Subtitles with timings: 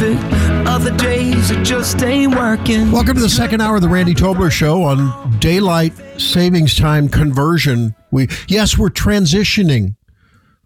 [0.00, 0.34] perfect.
[0.66, 2.90] Other days it just ain't working.
[2.90, 7.94] Welcome to the second hour of the Randy Tobler Show on daylight savings time conversion.
[8.10, 9.96] We yes, we're transitioning,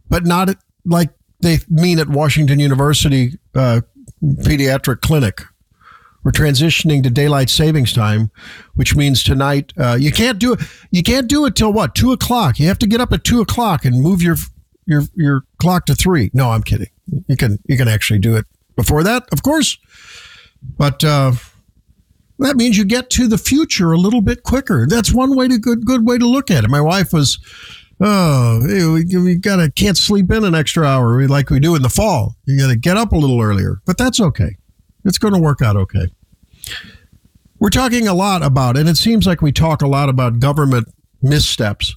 [0.08, 0.50] but not
[0.84, 1.10] like
[1.40, 3.80] they mean at Washington University uh,
[4.22, 5.42] Pediatric Clinic.
[6.22, 8.30] We're transitioning to daylight savings time,
[8.74, 10.60] which means tonight uh, you can't do it.
[10.90, 12.60] You can't do it till what two o'clock.
[12.60, 14.36] You have to get up at two o'clock and move your
[14.86, 16.30] your your clock to three.
[16.32, 16.90] No, I'm kidding.
[17.26, 18.46] You can you can actually do it
[18.76, 19.78] before that, of course,
[20.76, 21.32] but uh,
[22.38, 24.86] that means you get to the future a little bit quicker.
[24.88, 26.70] That's one way to good good way to look at it.
[26.70, 27.38] My wife was.
[28.00, 31.88] Oh, we, we gotta can't sleep in an extra hour like we do in the
[31.88, 32.34] fall.
[32.44, 34.56] You gotta get up a little earlier, but that's okay.
[35.04, 36.08] It's going to work out okay.
[37.60, 40.88] We're talking a lot about, and it seems like we talk a lot about government
[41.22, 41.94] missteps.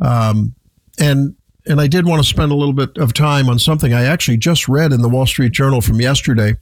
[0.00, 0.54] Um,
[0.98, 4.04] and and I did want to spend a little bit of time on something I
[4.04, 6.56] actually just read in the Wall Street Journal from yesterday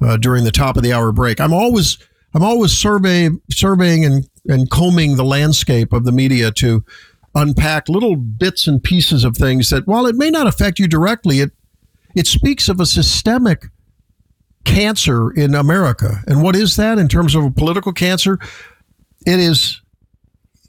[0.00, 1.40] uh, during the top of the hour break.
[1.40, 1.98] I'm always
[2.34, 6.84] I'm always survey surveying and and combing the landscape of the media to
[7.34, 11.40] unpack little bits and pieces of things that while it may not affect you directly,
[11.40, 11.52] it
[12.14, 13.66] it speaks of a systemic
[14.64, 16.22] cancer in America.
[16.26, 18.38] And what is that in terms of a political cancer?
[19.26, 19.80] It is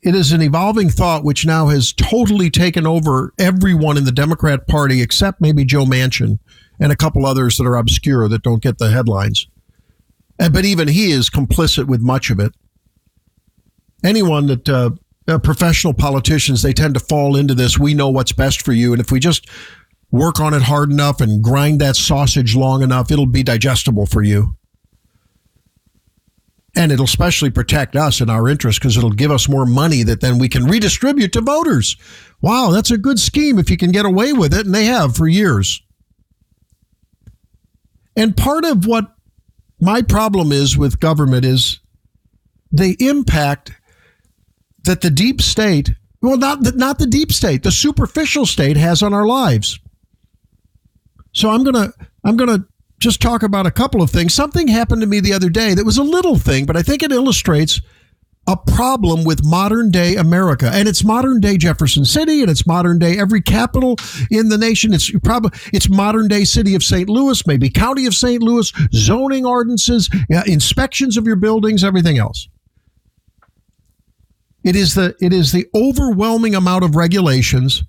[0.02, 4.67] it is an evolving thought which now has totally taken over everyone in the Democrat
[4.67, 6.39] Party except maybe Joe Manchin
[6.80, 9.48] and a couple others that are obscure that don't get the headlines.
[10.38, 12.54] But even he is complicit with much of it.
[14.04, 14.92] Anyone that uh,
[15.28, 17.78] uh, professional politicians they tend to fall into this.
[17.78, 19.48] We know what's best for you, and if we just
[20.11, 24.23] work on it hard enough and grind that sausage long enough, it'll be digestible for
[24.23, 24.57] you.
[26.78, 30.22] And it'll especially protect us and our interests because it'll give us more money that
[30.22, 31.97] then we can redistribute to voters.
[32.42, 35.16] Wow, that's a good scheme if you can get away with it, and they have
[35.16, 35.82] for years.
[38.16, 39.16] And part of what
[39.80, 41.80] my problem is with government is
[42.71, 43.71] the impact
[44.83, 49.02] that the deep state, well, not the, not the deep state, the superficial state has
[49.04, 49.80] on our lives.
[51.33, 51.92] So I'm gonna
[52.23, 52.66] I'm gonna
[53.00, 54.34] just talk about a couple of things.
[54.34, 57.04] Something happened to me the other day that was a little thing, but I think
[57.04, 57.82] it illustrates
[58.48, 60.72] a problem with modern day America.
[60.74, 63.98] And it's modern day Jefferson City and it's modern day every capital
[64.32, 64.94] in the nation.
[64.94, 67.10] It's probably it's modern day city of St.
[67.10, 68.42] Louis, maybe county of St.
[68.42, 70.10] Louis, zoning ordinances,
[70.46, 72.48] inspections of your buildings, everything else.
[74.64, 77.84] It is the it is the overwhelming amount of regulations.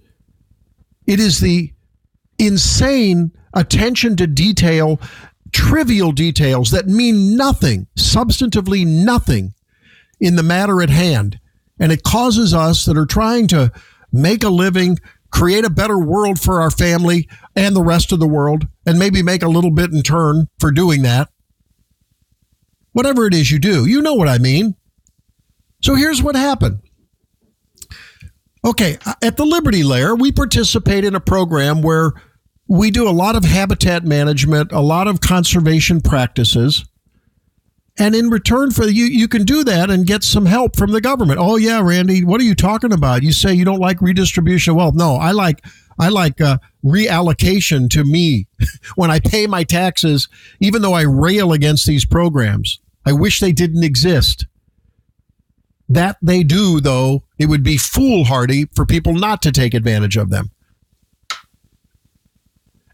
[1.07, 1.73] It is the
[2.39, 5.01] insane attention to detail,
[5.53, 9.55] trivial details that mean nothing, substantively nothing
[10.21, 11.41] in the matter at hand.
[11.79, 13.73] And it causes us that are trying to
[14.13, 14.99] make a living,
[15.31, 19.23] create a better world for our family and the rest of the world, and maybe
[19.23, 21.29] make a little bit in turn for doing that.
[22.93, 24.75] Whatever it is you do, you know what I mean.
[25.83, 26.81] So here's what happened.
[28.65, 32.13] Okay, at the Liberty Layer, we participate in a program where
[32.69, 36.85] we do a lot of habitat management, a lot of conservation practices.
[37.99, 41.01] And in return for you, you can do that and get some help from the
[41.01, 41.41] government.
[41.41, 43.23] Oh yeah, Randy, what are you talking about?
[43.25, 44.77] You say you don't like redistribution.
[44.77, 45.65] Well, no, I like
[45.99, 48.47] I like uh, reallocation to me
[48.95, 50.29] when I pay my taxes.
[50.61, 54.47] Even though I rail against these programs, I wish they didn't exist.
[55.89, 60.29] That they do, though, it would be foolhardy for people not to take advantage of
[60.29, 60.51] them.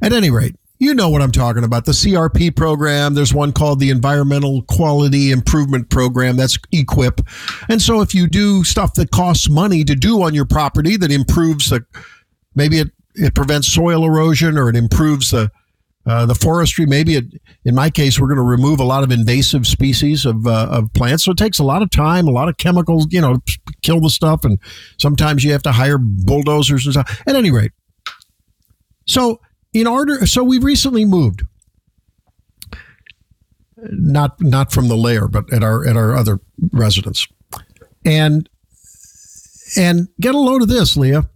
[0.04, 1.86] At any rate, you know what I'm talking about.
[1.86, 7.26] The CRP program, there's one called the Environmental Quality Improvement Program, that's EQIP.
[7.70, 11.10] And so if you do stuff that costs money to do on your property that
[11.10, 11.86] improves the,
[12.54, 15.50] maybe it, it prevents soil erosion or it improves the,
[16.04, 17.24] uh, the forestry, maybe it,
[17.64, 20.92] in my case, we're going to remove a lot of invasive species of, uh, of
[20.92, 21.24] plants.
[21.24, 23.38] So it takes a lot of time, a lot of chemicals, you know,
[23.80, 24.44] kill the stuff.
[24.44, 24.58] And
[24.98, 27.22] sometimes you have to hire bulldozers and stuff.
[27.26, 27.72] At any rate,
[29.06, 29.40] so
[29.74, 31.42] in order, so we recently moved,
[33.76, 36.40] not not from the layer, but at our at our other
[36.72, 37.28] residence,
[38.04, 38.48] and
[39.76, 41.28] and get a load of this, Leah.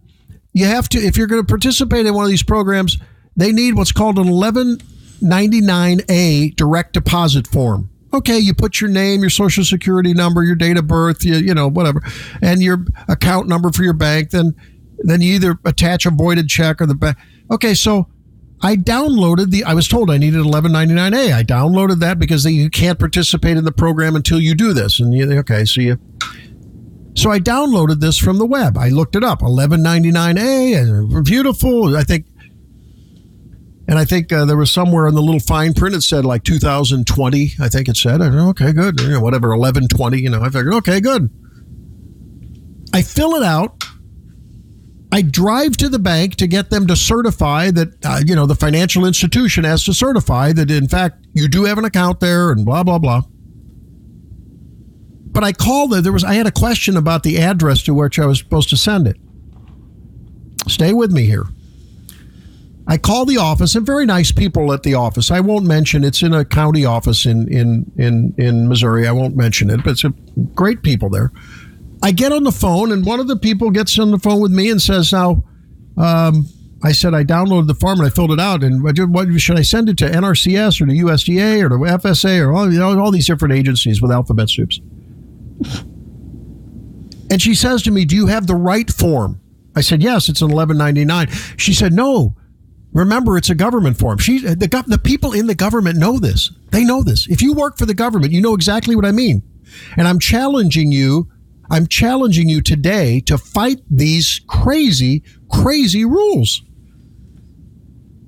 [0.52, 2.96] You have to if you're going to participate in one of these programs,
[3.37, 7.90] they need what's called an 1199A direct deposit form.
[8.14, 11.52] Okay, you put your name, your social security number, your date of birth, you, you
[11.52, 12.00] know, whatever,
[12.40, 14.31] and your account number for your bank.
[14.31, 14.55] Then,
[15.00, 17.19] then you either attach a voided check or the bank.
[17.50, 18.08] Okay, so
[18.61, 19.65] I downloaded the.
[19.65, 21.33] I was told I needed 1199A.
[21.33, 24.99] I downloaded that because you can't participate in the program until you do this.
[24.99, 25.99] And you okay, so you.
[27.15, 28.77] So I downloaded this from the web.
[28.77, 29.41] I looked it up.
[29.41, 31.97] 1199A, beautiful.
[31.97, 32.27] I think.
[33.87, 36.45] And I think uh, there was somewhere in the little fine print it said like
[36.45, 37.53] 2020.
[37.59, 38.21] I think it said.
[38.21, 39.01] I go, okay, good.
[39.01, 40.19] You know, whatever, 1120.
[40.19, 41.31] You know, I figured, okay, good.
[42.93, 43.85] I fill it out.
[45.11, 48.55] I drive to the bank to get them to certify that, uh, you know, the
[48.55, 52.65] financial institution has to certify that, in fact, you do have an account there and
[52.65, 53.23] blah, blah, blah.
[55.31, 56.03] But I called it.
[56.03, 58.77] There was, I had a question about the address to which I was supposed to
[58.77, 59.17] send it.
[60.67, 61.47] Stay with me here.
[62.91, 65.31] I call the office, and very nice people at the office.
[65.31, 69.07] I won't mention it's in a county office in in in in Missouri.
[69.07, 70.15] I won't mention it, but it's a,
[70.55, 71.31] great people there.
[72.03, 74.53] I get on the phone, and one of the people gets on the phone with
[74.53, 75.45] me and says, "Now,
[75.97, 76.47] um,
[76.83, 78.97] I said I downloaded the form and I filled it out, and what
[79.41, 82.79] should I send it to NRCS or the USDA or the FSA or all you
[82.79, 84.81] know, all these different agencies with alphabet soups?"
[87.31, 89.41] And she says to me, "Do you have the right form?"
[89.75, 92.35] I said, "Yes, it's an 1199." She said, "No."
[92.93, 94.19] Remember, it's a government form.
[94.19, 96.50] She, the, the people in the government know this.
[96.71, 97.27] They know this.
[97.29, 99.43] If you work for the government, you know exactly what I mean.
[99.97, 101.29] And I'm challenging you.
[101.70, 106.62] I'm challenging you today to fight these crazy, crazy rules.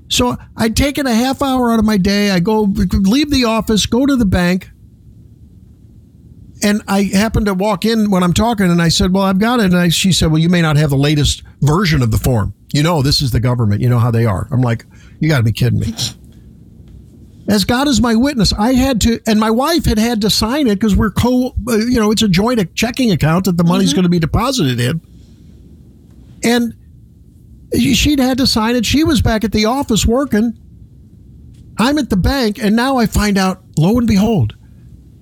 [0.08, 2.30] So I'd taken a half hour out of my day.
[2.30, 4.70] I go leave the office, go to the bank,
[6.62, 9.60] and I happened to walk in when I'm talking, and I said, "Well, I've got
[9.60, 12.18] it." And I, she said, "Well, you may not have the latest version of the
[12.18, 13.80] form." You know, this is the government.
[13.80, 14.48] You know how they are.
[14.50, 14.84] I'm like,
[15.20, 15.94] you got to be kidding me.
[17.50, 20.68] As God is my witness, I had to, and my wife had had to sign
[20.68, 23.88] it because we're co, uh, you know, it's a joint checking account that the money's
[23.88, 23.96] mm-hmm.
[23.96, 25.00] going to be deposited in.
[26.44, 26.74] And
[27.76, 28.86] she'd had to sign it.
[28.86, 30.56] She was back at the office working.
[31.76, 34.54] I'm at the bank, and now I find out, lo and behold,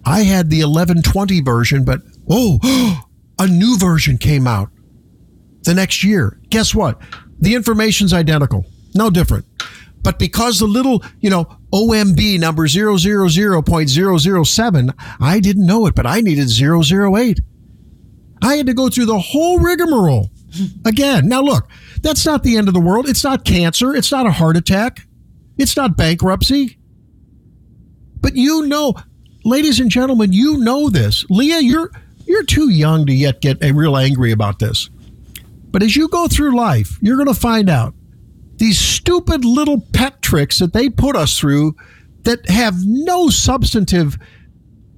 [0.04, 3.00] I had the 1120 version, but oh,
[3.38, 4.68] a new version came out
[5.62, 6.38] the next year.
[6.50, 7.00] Guess what?
[7.40, 9.46] The information's identical, no different.
[10.08, 16.22] But because the little, you know, OMB number 000.007, I didn't know it, but I
[16.22, 17.40] needed 008.
[18.40, 20.30] I had to go through the whole rigmarole
[20.86, 21.28] again.
[21.28, 21.68] Now, look,
[22.00, 23.06] that's not the end of the world.
[23.06, 23.94] It's not cancer.
[23.94, 25.06] It's not a heart attack.
[25.58, 26.78] It's not bankruptcy.
[28.22, 28.94] But you know,
[29.44, 31.26] ladies and gentlemen, you know this.
[31.28, 31.90] Leah, you're
[32.24, 34.88] you're too young to yet get real angry about this.
[35.70, 37.92] But as you go through life, you're going to find out
[38.58, 41.76] these stupid little pet tricks that they put us through
[42.24, 44.18] that have no substantive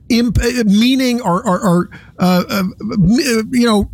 [0.08, 2.62] imp- uh, meaning or, or, or uh, uh,
[3.50, 3.90] you know,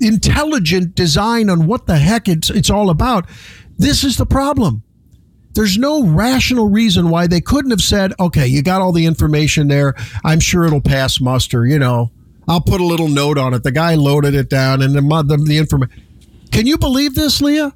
[0.00, 3.28] intelligent design on what the heck it's, it's all about.
[3.76, 4.82] This is the problem.
[5.54, 9.66] There's no rational reason why they couldn't have said, okay, you got all the information
[9.66, 9.94] there.
[10.24, 12.12] I'm sure it'll pass muster, you know.
[12.46, 13.64] I'll put a little note on it.
[13.64, 16.02] The guy loaded it down, and the the, the information.
[16.50, 17.74] Can you believe this, Leah?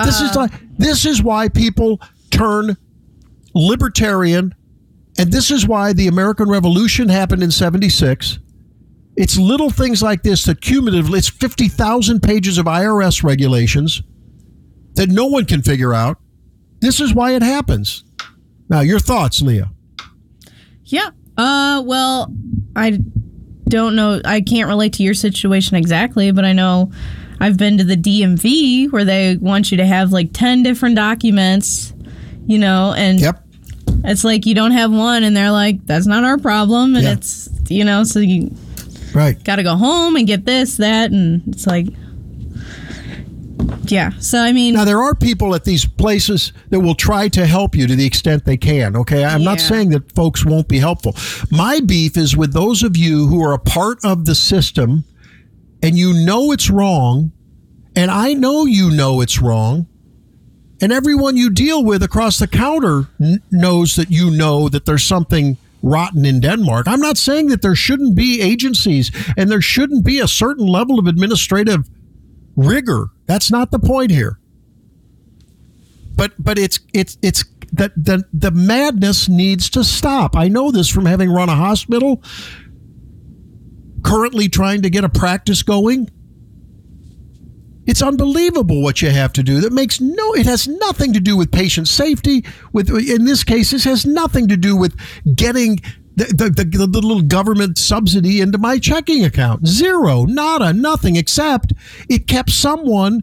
[0.00, 2.00] This uh, is like this is why people
[2.30, 2.76] turn
[3.54, 4.54] libertarian,
[5.18, 8.38] and this is why the American Revolution happened in '76.
[9.16, 14.02] It's little things like this that cumulatively, it's 50,000 pages of IRS regulations
[14.94, 16.18] that no one can figure out.
[16.80, 18.04] This is why it happens.
[18.70, 19.70] Now, your thoughts, Leah?
[20.84, 21.10] Yeah.
[21.36, 22.34] Uh, well,
[22.74, 23.00] I
[23.68, 24.20] don't know.
[24.24, 26.90] I can't relate to your situation exactly, but I know
[27.42, 31.92] I've been to the DMV where they want you to have like 10 different documents,
[32.46, 33.44] you know, and yep.
[34.04, 36.94] it's like you don't have one and they're like, that's not our problem.
[36.94, 37.14] And yeah.
[37.14, 38.54] it's, you know, so you
[39.12, 39.42] right.
[39.42, 41.10] got to go home and get this, that.
[41.10, 41.88] And it's like,
[43.90, 44.10] yeah.
[44.20, 47.74] So I mean, now there are people at these places that will try to help
[47.74, 48.94] you to the extent they can.
[48.94, 49.50] Okay, I'm yeah.
[49.50, 51.16] not saying that folks won't be helpful.
[51.50, 55.04] My beef is with those of you who are a part of the system,
[55.82, 57.32] and you know it's wrong,
[57.96, 59.86] and I know you know it's wrong.
[60.80, 65.04] And everyone you deal with across the counter n- knows that you know that there's
[65.04, 66.88] something rotten in Denmark.
[66.88, 70.98] I'm not saying that there shouldn't be agencies and there shouldn't be a certain level
[70.98, 71.88] of administrative
[72.56, 73.06] rigor.
[73.26, 74.38] That's not the point here.
[76.14, 80.36] But but it's it's it's that the the madness needs to stop.
[80.36, 82.22] I know this from having run a hospital.
[84.04, 86.10] Currently trying to get a practice going.
[87.84, 89.60] It's unbelievable what you have to do.
[89.60, 92.44] That makes no it has nothing to do with patient safety.
[92.72, 94.96] With in this case, this has nothing to do with
[95.34, 95.80] getting
[96.14, 99.66] the, the, the, the, little government subsidy into my checking account.
[99.66, 101.72] Zero, nada, nothing, except
[102.08, 103.22] it kept someone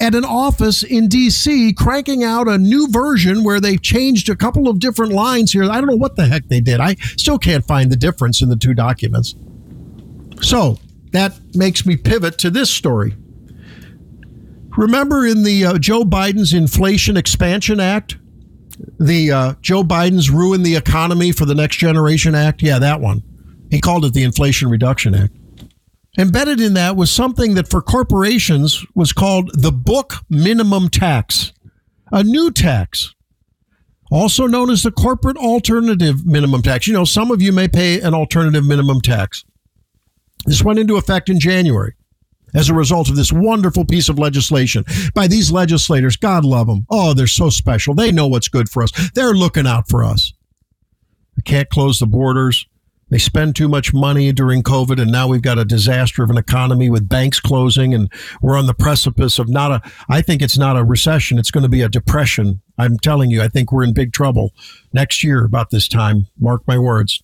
[0.00, 4.68] at an office in DC cranking out a new version where they've changed a couple
[4.68, 5.64] of different lines here.
[5.64, 6.80] I don't know what the heck they did.
[6.80, 9.34] I still can't find the difference in the two documents.
[10.42, 10.78] So
[11.12, 13.14] that makes me pivot to this story.
[14.76, 18.16] Remember in the uh, Joe Biden's Inflation Expansion Act?
[18.98, 22.62] The uh, Joe Biden's Ruin the Economy for the Next Generation Act?
[22.62, 23.22] Yeah, that one.
[23.70, 25.34] He called it the Inflation Reduction Act.
[26.18, 31.52] Embedded in that was something that for corporations was called the book minimum tax,
[32.10, 33.14] a new tax,
[34.10, 36.86] also known as the corporate alternative minimum tax.
[36.86, 39.44] You know, some of you may pay an alternative minimum tax.
[40.44, 41.94] This went into effect in January
[42.54, 44.84] as a result of this wonderful piece of legislation
[45.14, 46.16] by these legislators.
[46.16, 46.86] God love them.
[46.90, 47.94] Oh, they're so special.
[47.94, 48.92] They know what's good for us.
[49.14, 50.32] They're looking out for us.
[51.36, 52.66] They can't close the borders.
[53.12, 56.38] They spend too much money during COVID, and now we've got a disaster of an
[56.38, 59.82] economy with banks closing, and we're on the precipice of not a.
[60.08, 62.62] I think it's not a recession; it's going to be a depression.
[62.78, 64.52] I'm telling you, I think we're in big trouble
[64.94, 66.26] next year about this time.
[66.38, 67.22] Mark my words,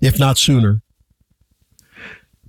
[0.00, 0.80] if not sooner.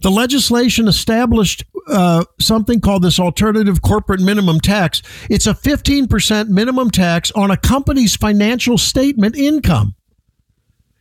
[0.02, 5.02] The legislation established uh, something called this alternative corporate minimum tax.
[5.30, 9.96] It's a 15% minimum tax on a company's financial statement income.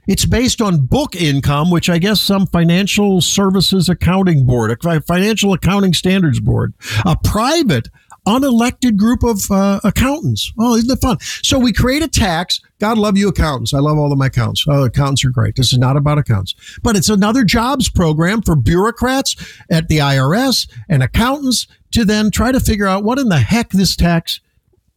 [0.08, 5.52] It's based on book income, which I guess some financial services accounting board, a financial
[5.52, 6.72] accounting standards board,
[7.04, 7.88] a private
[8.28, 10.52] unelected group of uh, accountants.
[10.58, 11.18] Oh, isn't it fun?
[11.42, 12.60] So we create a tax.
[12.78, 13.74] God love you, accountants.
[13.74, 14.64] I love all of my accountants.
[14.68, 15.56] Oh, accountants are great.
[15.56, 19.34] This is not about accountants, but it's another jobs program for bureaucrats
[19.70, 23.70] at the IRS and accountants to then try to figure out what in the heck
[23.70, 24.40] this tax,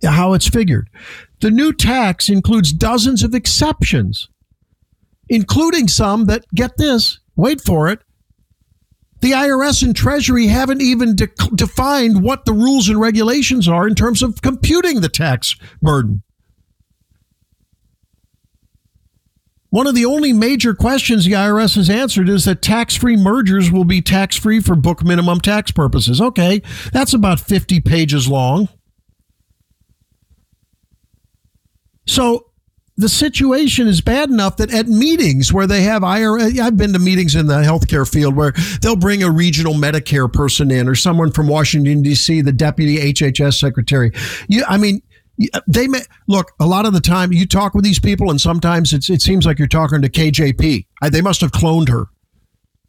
[0.03, 0.89] how it's figured.
[1.39, 4.27] The new tax includes dozens of exceptions
[5.31, 8.01] including some that get this, wait for it.
[9.22, 13.96] The IRS and Treasury haven't even de- defined what the rules and regulations are in
[13.96, 16.24] terms of computing the tax burden.
[19.70, 23.72] One of the only major questions the IRS has answered is that tax free mergers
[23.72, 26.20] will be tax free for book minimum tax purposes.
[26.20, 26.62] Okay,
[26.92, 28.68] that's about 50 pages long.
[32.06, 32.50] So
[33.01, 37.00] the situation is bad enough that at meetings where they have IRS, I've been to
[37.00, 41.31] meetings in the healthcare field where they'll bring a regional Medicare person in or someone
[41.31, 44.12] from Washington D.C., the deputy HHS secretary.
[44.48, 45.01] You, I mean,
[45.67, 48.93] they may look a lot of the time you talk with these people and sometimes
[48.93, 50.86] it seems like you're talking to KJP.
[51.12, 52.05] They must have cloned her.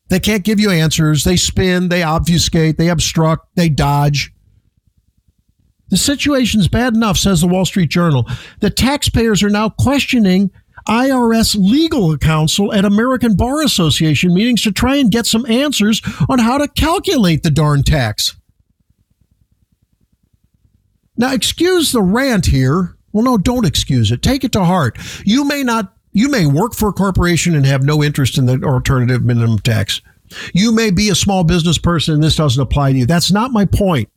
[0.09, 1.25] They can't give you answers.
[1.25, 4.33] They spin, they obfuscate, they obstruct, they dodge.
[5.93, 8.27] The situation's bad enough, says the Wall Street Journal,
[8.61, 10.51] that taxpayers are now questioning
[10.89, 16.39] IRS legal counsel at American Bar Association meetings to try and get some answers on
[16.39, 18.37] how to calculate the darn tax.
[21.19, 22.97] Now, excuse the rant here.
[23.13, 24.23] Well, no, don't excuse it.
[24.23, 24.97] Take it to heart.
[25.27, 28.63] You may not, you may work for a corporation and have no interest in the
[28.65, 30.01] alternative minimum tax.
[30.55, 33.05] You may be a small business person and this doesn't apply to you.
[33.05, 34.09] That's not my point.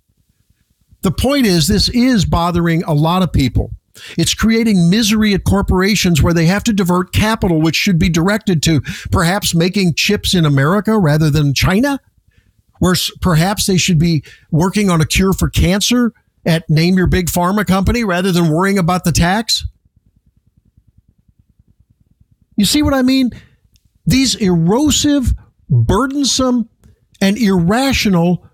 [1.05, 3.69] The point is, this is bothering a lot of people.
[4.17, 8.63] It's creating misery at corporations where they have to divert capital, which should be directed
[8.63, 8.81] to
[9.11, 11.99] perhaps making chips in America rather than China,
[12.79, 16.11] where perhaps they should be working on a cure for cancer
[16.43, 19.63] at name your big pharma company rather than worrying about the tax.
[22.55, 23.29] You see what I mean?
[24.07, 25.35] These erosive,
[25.69, 26.67] burdensome,
[27.21, 28.49] and irrational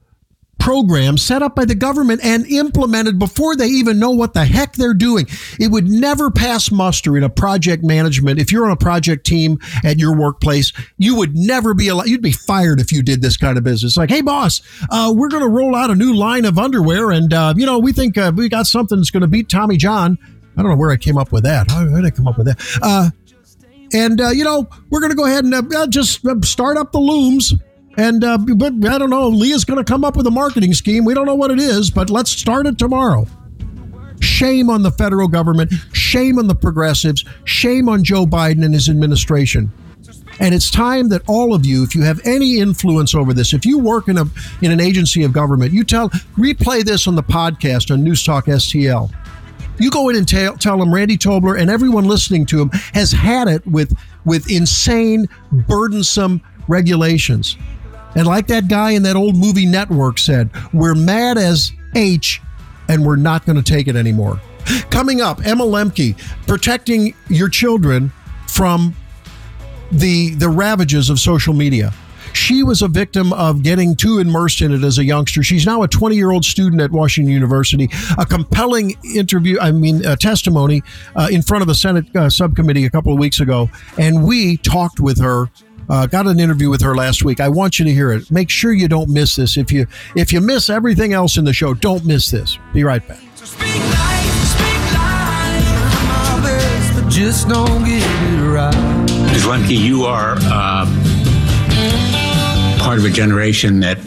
[0.62, 4.74] programs set up by the government and implemented before they even know what the heck
[4.74, 5.26] they're doing.
[5.60, 8.40] It would never pass muster in a project management.
[8.40, 12.22] If you're on a project team at your workplace, you would never be allowed, you'd
[12.22, 13.98] be fired if you did this kind of business.
[13.98, 17.10] Like, hey, boss, uh, we're going to roll out a new line of underwear.
[17.10, 19.78] And, uh, you know, we think uh, we got something that's going to beat Tommy
[19.78, 20.16] John.
[20.56, 21.72] I don't know where I came up with that.
[21.72, 22.80] How did I come up with that?
[22.84, 23.10] Uh,
[23.94, 27.00] and, uh, you know, we're going to go ahead and uh, just start up the
[27.00, 27.56] looms
[27.98, 29.28] and uh, but I don't know.
[29.28, 31.06] Leah's going to come up with a marketing scheme.
[31.06, 33.26] We don't know what it is, but let's start it tomorrow.
[34.22, 35.72] Shame on the federal government.
[35.94, 37.26] Shame on the progressives.
[37.44, 39.72] Shame on Joe Biden and his administration.
[40.40, 43.66] And it's time that all of you, if you have any influence over this, if
[43.66, 44.26] you work in a
[44.62, 48.46] in an agency of government, you tell replay this on the podcast on News Talk
[48.46, 49.12] STL.
[49.80, 53.12] You go in and tell, tell them Randy Tobler and everyone listening to him has
[53.12, 57.58] had it with with insane, burdensome regulations.
[58.16, 62.42] And like that guy in that old movie network said, we're mad as H
[62.90, 64.40] and we're not going to take it anymore.
[64.90, 68.12] Coming up, Emma Lembke, protecting your children
[68.48, 68.94] from
[69.92, 71.94] the the ravages of social media.
[72.34, 75.44] She was a victim of getting too immersed in it as a youngster.
[75.44, 77.90] She's now a 20 year old student at Washington University.
[78.18, 80.82] A compelling interview, I mean, a testimony
[81.16, 83.70] uh, in front of the Senate uh, subcommittee a couple of weeks ago.
[83.98, 85.50] And we talked with her
[85.92, 87.42] Uh, got an interview with her last week.
[87.42, 88.32] I want you to hear it.
[88.32, 89.58] Make sure you don't miss this.
[89.58, 92.58] If you if you miss everything else in the show, don't miss this.
[92.74, 93.20] Be right back.
[97.10, 98.74] Just don't get it right.
[99.34, 99.44] Ms.
[99.44, 100.86] Lembke, you are uh,
[102.80, 103.98] part of a generation that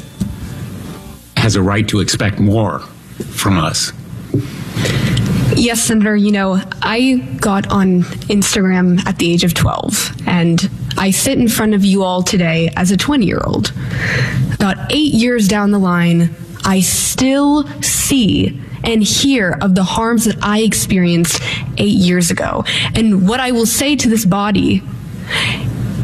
[1.37, 3.93] has a right to expect more from us.
[5.55, 6.17] Yes, Senator.
[6.17, 11.49] You know, I got on Instagram at the age of 12, and I sit in
[11.49, 13.73] front of you all today as a 20 year old.
[14.53, 16.35] About eight years down the line,
[16.65, 21.43] I still see and hear of the harms that I experienced
[21.79, 22.65] eight years ago.
[22.95, 24.83] And what I will say to this body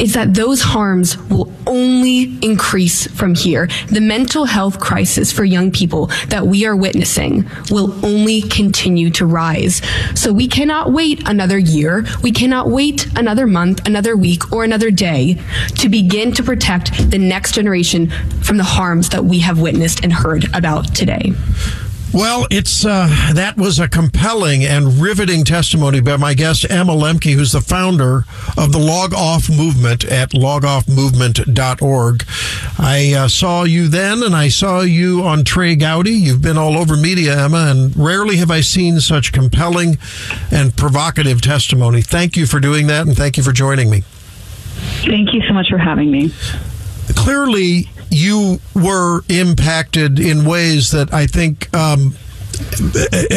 [0.00, 3.69] is that those harms will only increase from here.
[3.88, 9.26] The mental health crisis for young people that we are witnessing will only continue to
[9.26, 9.83] rise.
[10.14, 14.90] So we cannot wait another year, we cannot wait another month, another week, or another
[14.90, 15.40] day
[15.76, 18.11] to begin to protect the next generation
[18.42, 21.33] from the harms that we have witnessed and heard about today.
[22.12, 27.34] Well, it's uh, that was a compelling and riveting testimony by my guest Emma Lembke,
[27.34, 28.24] who's the founder
[28.58, 32.24] of the Log Off Movement at logoffmovement.org.
[32.78, 36.10] I uh, saw you then, and I saw you on Trey Gowdy.
[36.10, 39.96] You've been all over media, Emma, and rarely have I seen such compelling
[40.50, 42.02] and provocative testimony.
[42.02, 44.00] Thank you for doing that, and thank you for joining me.
[45.04, 46.32] Thank you so much for having me.
[47.14, 52.14] Clearly, you were impacted in ways that I think um,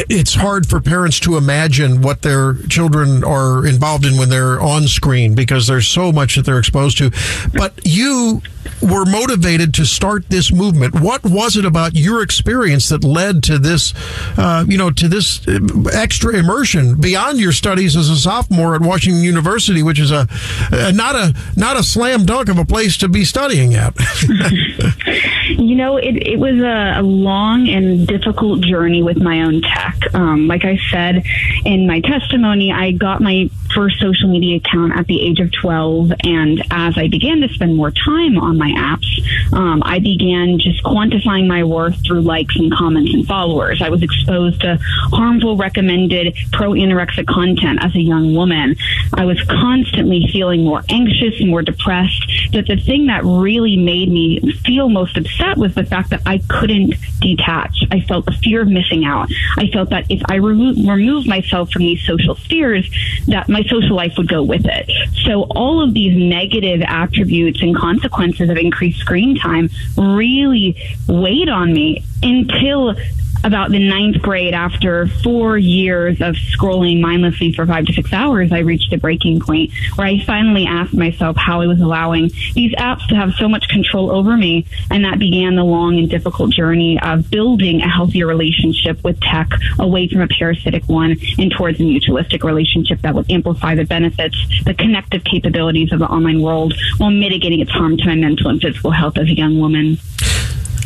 [0.09, 4.87] it's hard for parents to imagine what their children are involved in when they're on
[4.87, 7.11] screen because there's so much that they're exposed to.
[7.53, 8.41] But you
[8.81, 10.99] were motivated to start this movement.
[10.99, 13.93] What was it about your experience that led to this,
[14.37, 15.45] uh, you know, to this
[15.93, 20.27] extra immersion beyond your studies as a sophomore at Washington University, which is a,
[20.71, 23.93] a not a not a slam dunk of a place to be studying at?
[25.49, 30.13] you know, it, it was a, a, long and difficult journey with my own tech.
[30.13, 31.23] Um, like I said
[31.65, 36.11] in my testimony, I got my first social media account at the age of 12,
[36.23, 40.83] and as I began to spend more time on my apps, um, I began just
[40.83, 43.81] quantifying my worth through likes and comments and followers.
[43.81, 44.77] I was exposed to
[45.11, 48.75] harmful, recommended pro anorexic content as a young woman.
[49.13, 52.42] I was constantly feeling more anxious, more depressed.
[52.53, 56.37] But the thing that really made me feel most upset was the fact that I
[56.47, 57.83] couldn't detach.
[57.91, 59.29] I felt the fear of missing out.
[59.57, 62.89] I felt that if I remo- removed myself from these social spheres,
[63.27, 64.91] that my social life would go with it.
[65.25, 71.73] So all of these negative attributes and consequences of increased screen time really weighed on
[71.73, 72.95] me until
[73.43, 78.51] about the ninth grade, after four years of scrolling mindlessly for five to six hours,
[78.51, 82.73] I reached a breaking point where I finally asked myself how I was allowing these
[82.75, 84.65] apps to have so much control over me.
[84.89, 89.49] And that began the long and difficult journey of building a healthier relationship with tech
[89.79, 94.37] away from a parasitic one and towards a mutualistic relationship that would amplify the benefits,
[94.65, 98.61] the connective capabilities of the online world while mitigating its harm to my mental and
[98.61, 99.97] physical health as a young woman.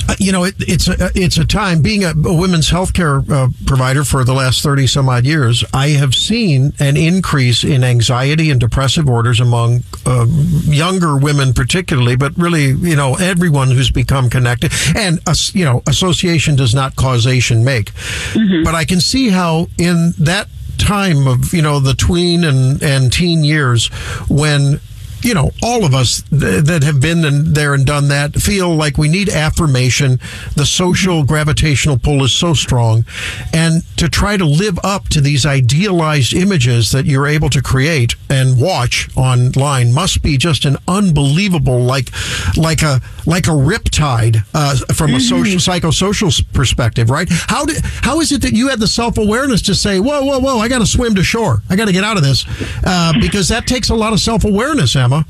[0.08, 3.50] Uh, you know, it, it's a, it's a time being a, a women's healthcare uh,
[3.65, 5.63] provider for the last 30 some odd years.
[5.74, 10.26] I have seen an increase in anxiety and depressive orders among uh,
[10.65, 14.72] younger women, particularly, but really, you know, everyone who's become connected.
[14.96, 17.93] And, uh, you know, association does not causation make.
[18.34, 18.63] Mm-hmm.
[18.63, 23.12] But I can see how in that time of, you know, the tween and, and
[23.12, 23.88] teen years
[24.30, 24.80] when
[25.21, 28.75] you know, all of us th- that have been in there and done that feel
[28.75, 30.19] like we need affirmation.
[30.56, 33.06] The social gravitational pull is so strong.
[33.53, 38.15] And to try to live up to these idealized images that you're able to create
[38.30, 42.10] and watch online must be just an unbelievable, like,
[42.56, 45.88] like a, like a riptide uh, from a social, mm-hmm.
[45.88, 47.27] psychosocial perspective, right?
[47.30, 50.39] How did, how is it that you had the self awareness to say, whoa, whoa,
[50.39, 51.62] whoa, I got to swim to shore.
[51.69, 52.45] I got to get out of this.
[52.86, 55.26] Uh, because that takes a lot of self awareness, Emma.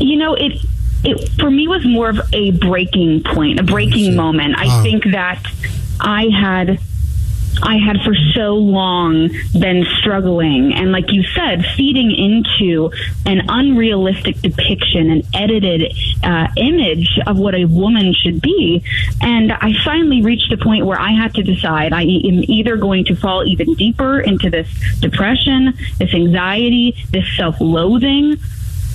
[0.00, 0.64] You know, it
[1.04, 4.54] it for me was more of a breaking point, a breaking moment.
[4.56, 5.42] I think that
[6.00, 6.78] I had
[7.62, 12.90] I had for so long been struggling and like you said feeding into
[13.26, 18.84] an unrealistic depiction an edited uh, image of what a woman should be
[19.20, 23.04] and I finally reached a point where I had to decide I am either going
[23.06, 24.68] to fall even deeper into this
[25.00, 28.36] depression this anxiety this self-loathing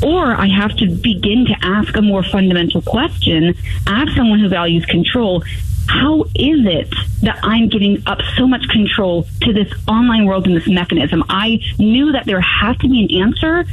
[0.03, 3.55] or I have to begin to ask a more fundamental question,
[3.87, 5.43] ask someone who values control,
[5.87, 10.55] how is it that I'm giving up so much control to this online world and
[10.55, 11.23] this mechanism?
[11.29, 13.65] I knew that there has to be an answer,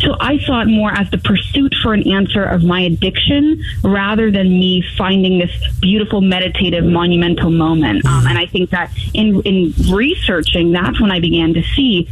[0.00, 4.30] So I saw it more as the pursuit for an answer of my addiction rather
[4.30, 8.04] than me finding this beautiful, meditative, monumental moment.
[8.04, 12.10] Um, and I think that in, in researching, that's when I began to see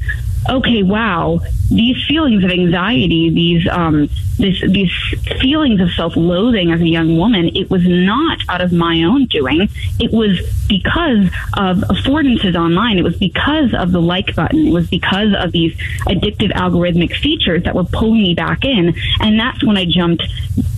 [0.49, 4.93] okay, wow, these feelings of anxiety, these um, this, these
[5.41, 9.69] feelings of self-loathing as a young woman, it was not out of my own doing.
[10.01, 12.99] It was because of affordances online.
[12.99, 14.67] It was because of the like button.
[14.67, 15.77] It was because of these
[16.07, 18.95] addictive algorithmic features that were pulling me back in.
[19.21, 20.25] And that's when I jumped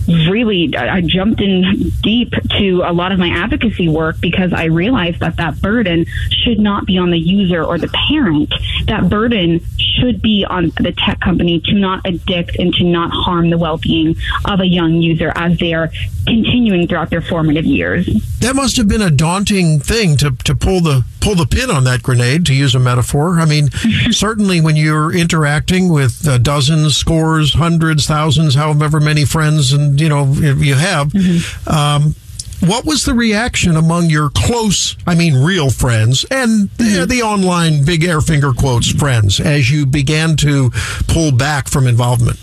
[0.07, 5.19] really, I jumped in deep to a lot of my advocacy work because I realized
[5.19, 8.53] that that burden should not be on the user or the parent.
[8.85, 13.49] That burden should be on the tech company to not addict and to not harm
[13.49, 14.15] the well-being
[14.45, 15.89] of a young user as they are
[16.25, 18.05] continuing throughout their formative years.
[18.39, 21.83] That must have been a daunting thing to, to pull the pull the pin on
[21.85, 23.39] that grenade, to use a metaphor.
[23.39, 23.69] I mean,
[24.11, 30.09] certainly when you're interacting with uh, dozens, scores, hundreds, thousands, however many friends and you
[30.09, 31.09] know you have.
[31.09, 31.69] Mm-hmm.
[31.69, 32.15] Um,
[32.61, 37.85] what was the reaction among your close, I mean, real friends and the, the online
[37.85, 40.71] big air finger quotes friends as you began to
[41.07, 42.37] pull back from involvement?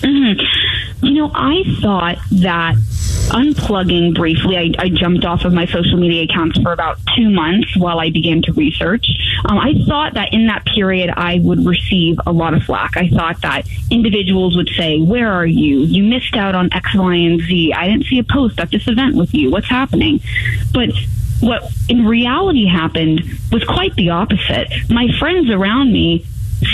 [0.00, 0.63] Mm-hmm.
[1.04, 2.76] You know, I thought that
[3.28, 7.76] unplugging briefly, I, I, jumped off of my social media accounts for about two months
[7.76, 9.06] while I began to research.
[9.44, 12.96] Um, I thought that in that period I would receive a lot of flack.
[12.96, 15.80] I thought that individuals would say, Where are you?
[15.80, 17.72] You missed out on X, Y, and Z.
[17.74, 19.50] I didn't see a post at this event with you.
[19.50, 20.20] What's happening?
[20.72, 20.90] But
[21.40, 24.68] what in reality happened was quite the opposite.
[24.88, 26.24] My friends around me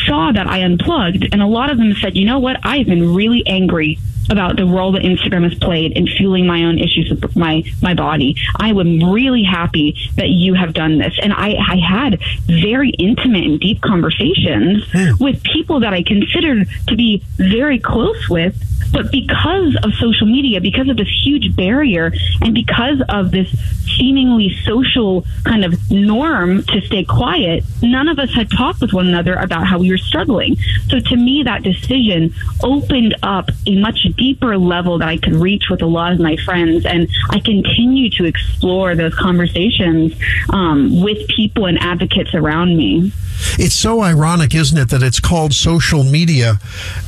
[0.07, 3.15] saw that I unplugged, and a lot of them said, you know what, I've been
[3.15, 3.99] really angry
[4.31, 7.95] about the role that Instagram has played in fueling my own issues with my my
[7.95, 8.37] body.
[8.57, 13.45] I am really happy that you have done this, and I, I had very intimate
[13.45, 15.21] and deep conversations mm.
[15.21, 18.55] with people that I considered to be very close with
[18.93, 23.49] but because of social media, because of this huge barrier, and because of this
[23.97, 29.09] seemingly social kind of norm to stay quiet, none of us had talked with one
[29.09, 30.57] another about how we were struggling.
[30.89, 35.65] So to me, that decision opened up a much deeper level that I could reach
[35.71, 36.87] with a lot of my friends.
[36.87, 40.15] And I continue to explore those conversations
[40.51, 43.13] um, with people and advocates around me.
[43.59, 46.59] It's so ironic, isn't it, that it's called social media,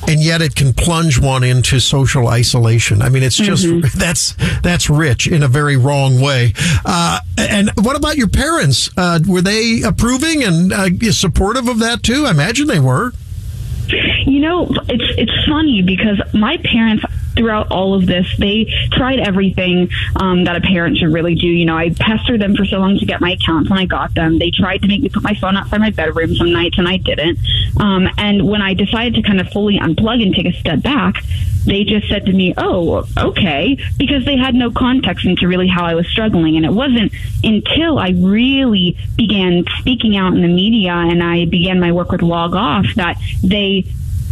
[0.08, 3.02] and yet it can plunge one into social isolation.
[3.02, 3.86] I mean, it's just mm-hmm.
[3.98, 6.54] that's that's rich in a very wrong way.
[6.84, 8.90] Uh, and what about your parents?
[8.96, 12.26] Uh, were they approving and uh, supportive of that too?
[12.26, 13.12] I imagine they were.
[13.88, 19.90] You know, it's it's funny because my parents throughout all of this, they tried everything
[20.16, 21.46] um, that a parent should really do.
[21.46, 24.14] You know, I pestered them for so long to get my accounts when I got
[24.14, 24.38] them.
[24.38, 26.98] They tried to make me put my phone outside my bedroom some nights, and I
[26.98, 27.38] didn't.
[27.80, 31.22] Um, and when I decided to kind of fully unplug and take a step back,
[31.64, 35.84] they just said to me, "Oh, okay," because they had no context into really how
[35.84, 36.56] I was struggling.
[36.56, 41.80] And it wasn't until I really began speaking out in the media and I began
[41.80, 43.86] my work with Log Off that they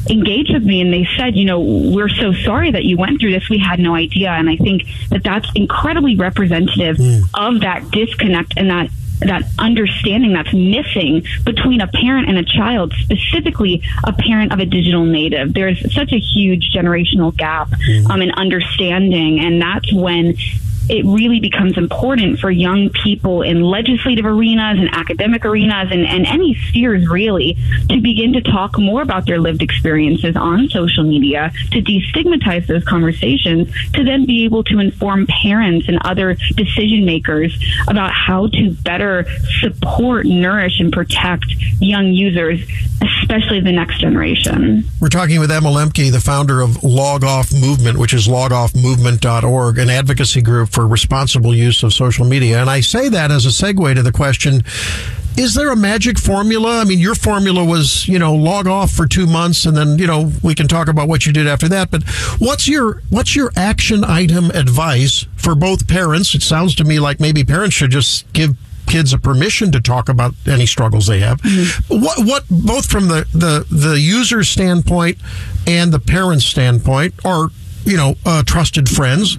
[0.09, 3.33] engaged with me and they said, you know, we're so sorry that you went through
[3.33, 3.49] this.
[3.51, 4.31] We had no idea.
[4.31, 7.23] And I think that that's incredibly representative mm.
[7.35, 8.91] of that disconnect and that
[9.21, 14.67] that understanding that's missing between a parent and a child, specifically a parent of a
[14.67, 15.53] digital native.
[15.53, 18.11] There's such a huge generational gap mm.
[18.11, 20.37] um, in understanding, and that's when
[20.91, 26.27] it really becomes important for young people in legislative arenas and academic arenas and, and
[26.27, 27.57] any spheres really
[27.89, 32.85] to begin to talk more about their lived experiences on social media, to destigmatize those
[32.85, 38.73] conversations, to then be able to inform parents and other decision makers about how to
[38.83, 39.27] better
[39.61, 41.47] support, nourish, and protect
[41.79, 42.61] young users,
[43.21, 44.83] especially the next generation.
[45.01, 49.89] We're talking with Emma Lembke, the founder of Log Off Movement, which is logoffmovement.org, an
[49.89, 52.59] advocacy group for for responsible use of social media.
[52.59, 54.63] And I say that as a segue to the question
[55.37, 56.81] is there a magic formula?
[56.81, 60.07] I mean, your formula was, you know, log off for two months, and then, you
[60.07, 61.91] know, we can talk about what you did after that.
[61.91, 62.03] But
[62.39, 66.35] what's your what's your action item advice for both parents?
[66.35, 70.09] It sounds to me like maybe parents should just give kids a permission to talk
[70.09, 71.41] about any struggles they have.
[71.43, 72.03] Mm-hmm.
[72.03, 75.19] What what both from the the the user standpoint
[75.67, 77.51] and the parent standpoint, or
[77.85, 79.35] you know, uh, trusted friends.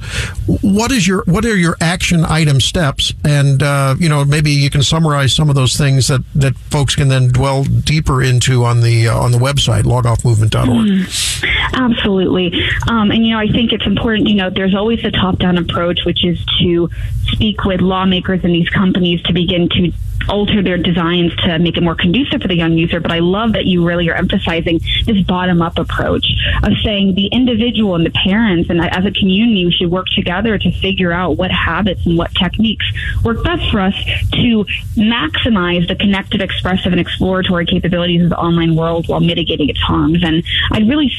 [0.61, 3.13] What is your what are your action item steps?
[3.23, 6.95] And uh, you know, maybe you can summarize some of those things that that folks
[6.95, 10.67] can then dwell deeper into on the uh, on the website logoffmovement.org.
[10.67, 11.73] Mm-hmm.
[11.73, 12.51] Absolutely,
[12.87, 14.27] um, and you know, I think it's important.
[14.27, 16.89] You know, there's always the top down approach, which is to
[17.31, 19.91] speak with lawmakers in these companies to begin to
[20.29, 22.99] alter their designs to make it more conducive for the young user.
[22.99, 26.25] But I love that you really are emphasizing this bottom up approach
[26.63, 30.57] of saying the individual and the parents and as a community, we should work together
[30.57, 32.85] to figure out what habits and what techniques
[33.23, 33.95] work best for us
[34.31, 34.65] to
[34.95, 40.23] maximize the connected, expressive, and exploratory capabilities of the online world while mitigating its harms.
[40.23, 41.11] And I'd really,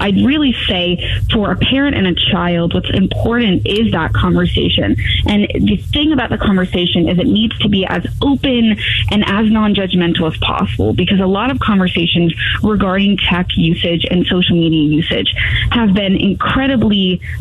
[0.00, 0.84] I'd really say
[1.32, 4.96] for a parent and a child, what's important is that conversation.
[5.26, 8.76] And the thing about the conversation is it needs to be as open open
[9.10, 14.56] and as non-judgmental as possible because a lot of conversations regarding tech usage and social
[14.56, 15.32] media usage
[15.70, 16.59] have been incredibly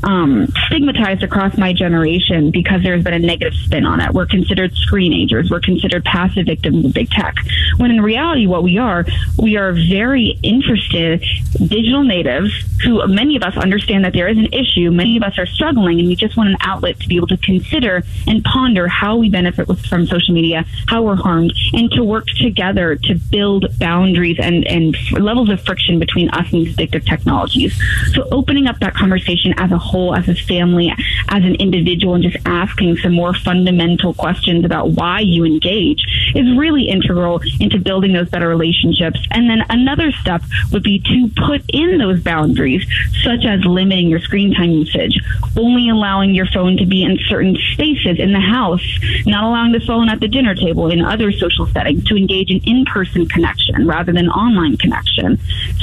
[0.03, 4.13] um, stigmatized across my generation because there's been a negative spin on it.
[4.13, 5.49] We're considered screenagers.
[5.49, 7.35] We're considered passive victims of big tech.
[7.77, 9.05] When in reality, what we are,
[9.37, 11.23] we are very interested
[11.57, 12.53] digital natives
[12.83, 14.91] who many of us understand that there is an issue.
[14.91, 17.37] Many of us are struggling and we just want an outlet to be able to
[17.37, 22.03] consider and ponder how we benefit from social media, how how we're harmed and to
[22.03, 27.05] work together to build boundaries and, and levels of friction between us and these addictive
[27.05, 27.79] technologies.
[28.13, 29.08] So opening up that conversation
[29.57, 30.93] as a whole, as a family,
[31.29, 36.03] as an individual, and just asking some more fundamental questions about why you engage
[36.35, 39.19] is really integral into building those better relationships.
[39.31, 40.41] And then another step
[40.71, 42.85] would be to put in those boundaries,
[43.23, 45.19] such as limiting your screen time usage,
[45.57, 48.85] only allowing your phone to be in certain spaces in the house,
[49.25, 52.61] not allowing the phone at the dinner table, in other social settings to engage in
[52.65, 55.39] in-person connection rather than online connection.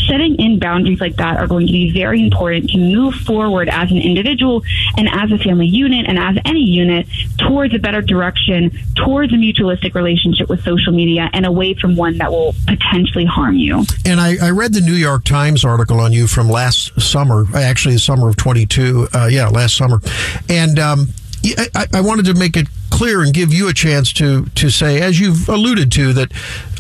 [0.07, 3.91] Setting in boundaries like that are going to be very important to move forward as
[3.91, 4.63] an individual
[4.97, 7.07] and as a family unit and as any unit
[7.39, 12.19] towards a better direction, towards a mutualistic relationship with social media and away from one
[12.19, 13.85] that will potentially harm you.
[14.05, 17.95] And I, I read the New York Times article on you from last summer, actually
[17.95, 19.09] the summer of 22.
[19.13, 20.01] Uh, yeah, last summer.
[20.49, 21.09] And um,
[21.75, 25.01] I, I wanted to make it clear and give you a chance to to say,
[25.01, 26.33] as you've alluded to, that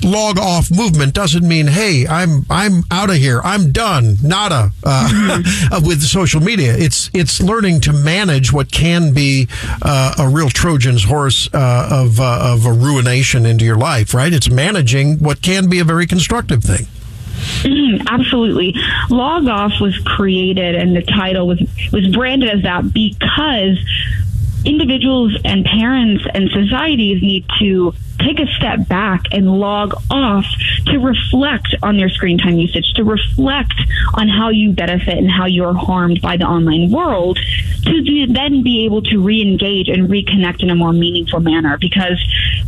[0.02, 5.08] log off movement doesn't mean, hey, I'm I'm out of here, I'm done, nada uh,
[5.12, 5.86] mm-hmm.
[5.86, 6.74] with social media.
[6.76, 9.48] It's it's learning to manage what can be
[9.82, 14.32] uh, a real Trojan's horse uh, of uh, of a ruination into your life, right?
[14.32, 16.86] It's managing what can be a very constructive thing.
[17.62, 18.74] Mm, absolutely.
[19.10, 21.60] Log Off was created and the title was
[21.92, 23.78] was branded as that because
[24.66, 27.92] individuals and parents and societies need to
[28.26, 30.44] take a step back and log off
[30.86, 33.74] to reflect on your screen time usage, to reflect
[34.14, 37.38] on how you benefit and how you're harmed by the online world,
[37.84, 41.78] to then be able to re engage and reconnect in a more meaningful manner.
[41.78, 42.18] Because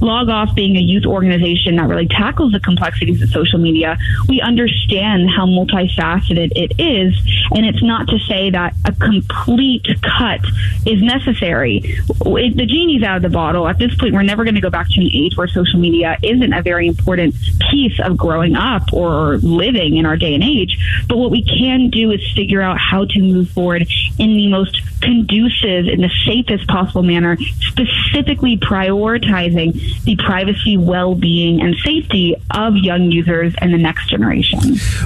[0.01, 4.41] Log Off being a youth organization that really tackles the complexities of social media, we
[4.41, 7.19] understand how multifaceted it is.
[7.51, 10.41] And it's not to say that a complete cut
[10.87, 11.83] is necessary.
[11.85, 13.67] It, the genie's out of the bottle.
[13.67, 16.17] At this point, we're never going to go back to an age where social media
[16.23, 17.35] isn't a very important
[17.71, 20.79] piece of growing up or living in our day and age.
[21.09, 23.87] But what we can do is figure out how to move forward
[24.19, 31.61] in the most conducive, in the safest possible manner, specifically prioritizing the privacy, well being,
[31.61, 34.59] and safety of young users and the next generation.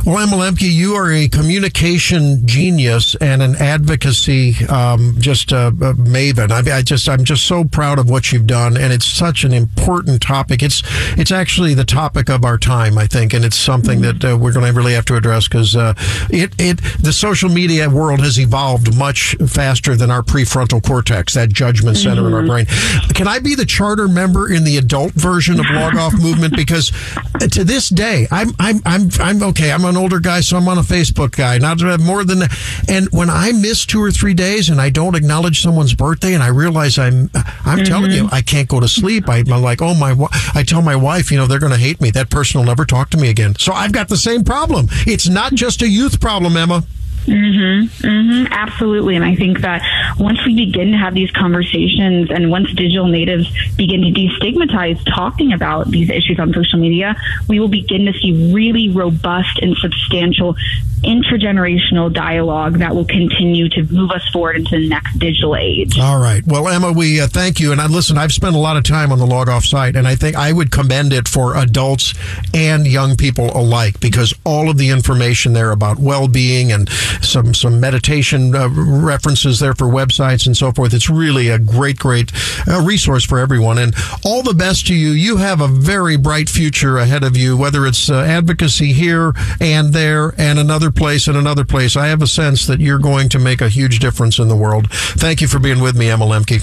[0.07, 5.95] Well, Emma Lembke, you are a communication genius and an advocacy um, just a, a
[5.95, 6.51] maven.
[6.51, 9.53] I, I just I'm just so proud of what you've done, and it's such an
[9.53, 10.63] important topic.
[10.63, 10.83] It's
[11.19, 14.53] it's actually the topic of our time, I think, and it's something that uh, we're
[14.53, 15.95] going to really have to address because uh,
[16.31, 21.53] it it the social media world has evolved much faster than our prefrontal cortex, that
[21.53, 22.29] judgment center mm-hmm.
[22.29, 22.49] in our mm-hmm.
[22.49, 23.15] brain.
[23.15, 26.57] Can I be the charter member in the adult version of Log Off Movement?
[26.57, 26.93] Because
[27.35, 29.73] uh, to this day, I'm I'm I'm I'm okay.
[29.73, 32.43] I'm an older guy, so I'm on a Facebook guy, not more than.
[32.89, 36.43] And when I miss two or three days and I don't acknowledge someone's birthday, and
[36.43, 37.85] I realize I'm I'm mm-hmm.
[37.85, 39.29] telling you, I can't go to sleep.
[39.29, 41.79] I, I'm like, oh my my I tell my wife, you know, they're going to
[41.79, 42.11] hate me.
[42.11, 43.55] That person will never talk to me again.
[43.59, 44.87] So I've got the same problem.
[45.07, 46.85] It's not just a youth problem, Emma.
[47.27, 49.17] Mm-hmm, mm-hmm, absolutely.
[49.17, 49.83] And I think that
[50.19, 55.53] once we begin to have these conversations and once digital natives begin to destigmatize talking
[55.53, 57.17] about these issues on social media,
[57.49, 60.57] we will begin to see really robust and substantial
[61.03, 65.99] intergenerational dialogue that will continue to move us forward into the next digital age.
[65.99, 66.47] All right.
[66.47, 67.73] Well, Emma, we uh, thank you.
[67.73, 70.07] And I listen, I've spent a lot of time on the log off site, and
[70.07, 72.15] I think I would commend it for adults
[72.55, 76.89] and young people alike because all of the information there about well being and
[77.21, 80.95] some, some meditation uh, references there for websites and so forth.
[80.95, 82.33] It's really a great, great
[82.69, 83.79] uh, resource for everyone.
[83.79, 83.95] And
[84.25, 85.11] all the best to you.
[85.11, 89.93] You have a very bright future ahead of you, whether it's uh, advocacy here and
[89.93, 91.97] there and another place and another place.
[91.97, 94.91] I have a sense that you're going to make a huge difference in the world.
[94.91, 96.63] Thank you for being with me, Emma Lembke.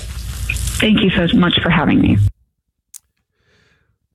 [0.80, 2.18] Thank you so much for having me.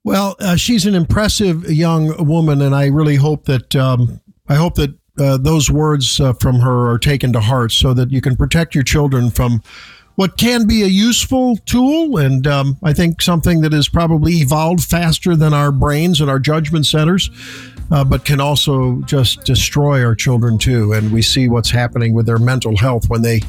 [0.02, 4.74] Well, uh, she's an impressive young woman, and I really hope that um, I hope
[4.74, 8.36] that uh, those words uh, from her are taken to heart, so that you can
[8.36, 9.62] protect your children from
[10.16, 14.84] what can be a useful tool, and um, I think something that has probably evolved
[14.84, 17.30] faster than our brains and our judgment centers
[17.90, 20.92] uh, but can also just destroy our children too.
[20.92, 23.40] And we see what's happening with their mental health when they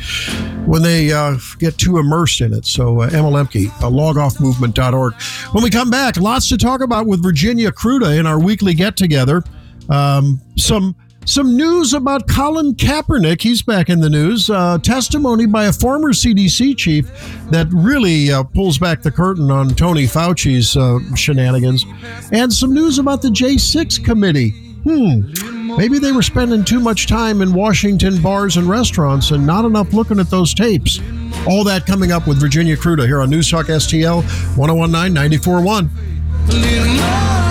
[0.66, 2.66] when they uh, get too immersed in it.
[2.66, 5.14] So uh, Emma Lembke, uh, logoffmovement.org.
[5.54, 8.98] When we come back, lots to talk about with Virginia Kruta in our weekly get
[8.98, 9.44] together.
[9.90, 13.42] Um, some some news about Colin Kaepernick.
[13.42, 14.50] He's back in the news.
[14.50, 17.08] Uh, testimony by a former CDC chief
[17.50, 21.86] that really uh, pulls back the curtain on Tony Fauci's uh, shenanigans.
[22.32, 24.52] And some news about the J6 committee.
[24.84, 25.76] Hmm.
[25.76, 29.94] Maybe they were spending too much time in Washington bars and restaurants and not enough
[29.94, 31.00] looking at those tapes.
[31.48, 34.24] All that coming up with Virginia Kruta here on News Talk STL
[34.56, 37.45] 1019 941.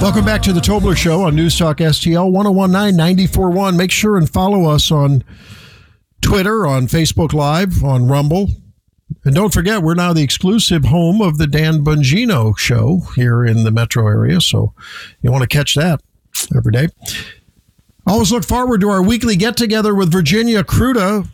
[0.00, 3.76] Welcome back to the Tobler Show on News Talk STL 1019 941.
[3.76, 5.24] Make sure and follow us on
[6.20, 8.48] Twitter, on Facebook Live, on Rumble.
[9.24, 13.64] And don't forget, we're now the exclusive home of the Dan Bongino show here in
[13.64, 14.42] the metro area.
[14.42, 14.74] So
[15.22, 16.02] you want to catch that
[16.54, 16.88] every day.
[18.06, 21.26] Always look forward to our weekly get together with Virginia Kruta,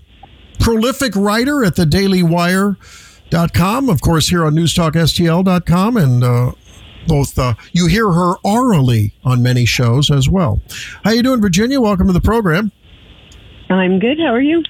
[0.61, 6.53] prolific writer at the dailywire.com, of course, here on newstalkstl.com and uh,
[7.07, 10.61] both uh, you hear her orally on many shows as well.
[11.05, 11.81] How you doing, Virginia?
[11.81, 12.73] Welcome to the program.
[13.69, 14.19] I'm good.
[14.19, 14.63] How are you?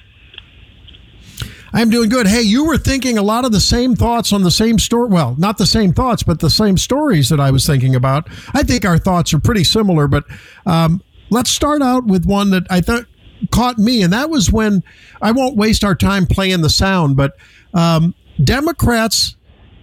[1.73, 2.27] I'm doing good.
[2.27, 5.07] Hey, you were thinking a lot of the same thoughts on the same story.
[5.07, 8.27] Well, not the same thoughts, but the same stories that I was thinking about.
[8.53, 10.25] I think our thoughts are pretty similar, but
[10.65, 13.05] um, let's start out with one that I thought
[13.51, 14.83] caught me, and that was when
[15.21, 17.37] I won't waste our time playing the sound, but
[17.73, 18.13] um,
[18.43, 19.35] Democrats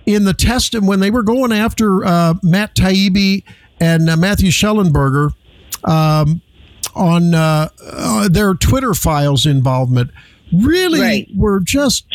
[0.08, 3.44] in the test and when they were going after uh, Matt Taibbi
[3.78, 5.34] and uh, Matthew Shellenberger
[5.84, 6.40] um,
[6.94, 10.10] on uh, uh, their Twitter files involvement,
[10.50, 11.28] really right.
[11.36, 12.06] were just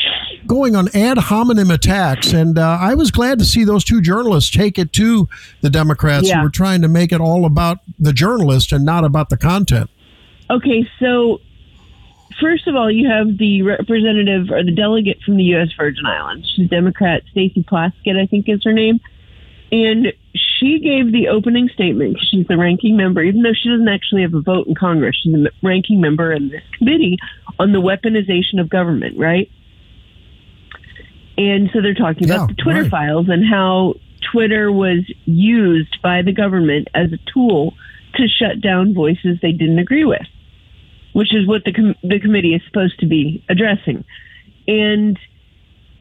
[0.47, 2.33] going on ad hominem attacks.
[2.33, 5.29] And uh, I was glad to see those two journalists take it to
[5.61, 6.37] the Democrats yeah.
[6.37, 9.91] who were trying to make it all about the journalist and not about the content.
[10.49, 11.41] Okay, so
[12.39, 15.69] first of all, you have the representative or the delegate from the U.S.
[15.77, 16.51] Virgin Islands.
[16.55, 18.99] She's Democrat Stacey Plaskett, I think is her name.
[19.71, 22.17] And she gave the opening statement.
[22.29, 25.15] She's the ranking member, even though she doesn't actually have a vote in Congress.
[25.21, 27.17] She's the ranking member in this committee
[27.59, 29.49] on the weaponization of government, right?
[31.37, 32.91] And so they're talking yeah, about the Twitter right.
[32.91, 33.95] files and how
[34.31, 37.73] Twitter was used by the government as a tool
[38.15, 40.21] to shut down voices they didn't agree with
[41.13, 44.03] which is what the com- the committee is supposed to be addressing.
[44.67, 45.17] And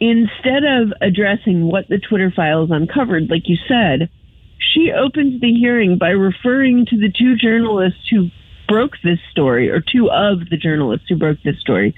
[0.01, 4.11] instead of addressing what the Twitter files uncovered, like you said,
[4.59, 8.29] she opens the hearing by referring to the two journalists who
[8.69, 11.95] broke this story, or two of the journalists who broke this story,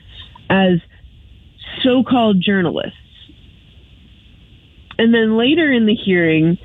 [0.50, 0.80] as
[1.82, 2.98] so-called journalists.
[4.98, 6.58] And then later in the hearing,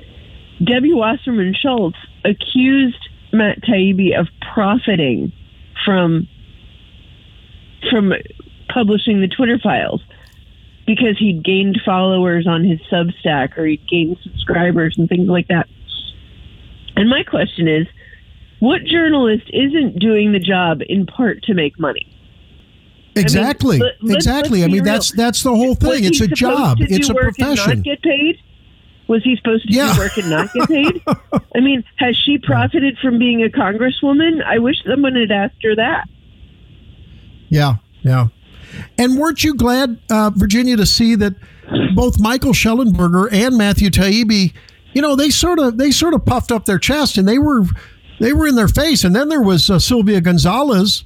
[0.64, 5.32] Debbie Wasserman Schultz accused Matt Taibbi of profiting
[5.84, 6.28] from
[7.90, 8.12] from
[8.68, 10.02] publishing the Twitter files
[10.86, 15.68] because he'd gained followers on his Substack or he'd gained subscribers and things like that.
[16.96, 17.86] And my question is,
[18.58, 22.06] what journalist isn't doing the job in part to make money?
[23.16, 23.76] Exactly.
[23.76, 24.64] I mean, let, exactly.
[24.64, 26.04] I mean, that's that's the whole thing.
[26.04, 26.78] It's a job.
[26.80, 27.76] It's a profession.
[27.76, 28.36] not get paid?
[29.08, 29.92] Was he supposed to yeah.
[29.94, 31.02] do work and not get paid?
[31.56, 34.44] I mean, has she profited from being a congresswoman?
[34.44, 36.08] I wish someone had asked her that.
[37.50, 38.28] Yeah, yeah.
[38.96, 41.34] And weren't you glad, uh, Virginia, to see that
[41.94, 44.54] both Michael Shellenberger and Matthew Taibbi,
[44.94, 47.64] you know, they sort of they sort of puffed up their chest and they were
[48.20, 49.04] they were in their face.
[49.04, 51.04] And then there was uh, Sylvia Gonzalez,